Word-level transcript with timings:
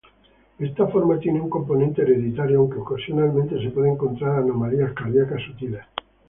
Esta 0.57 0.87
forma 0.87 1.19
tiene 1.19 1.39
un 1.39 1.47
componente 1.51 2.01
hereditario, 2.01 2.57
aunque 2.57 2.79
ocasionalmente 2.79 3.61
se 3.61 3.69
pueden 3.69 3.93
encontrar 3.93 4.31
anomalías 4.39 4.93
cardíacas 4.93 5.43
sutiles. 5.43 5.83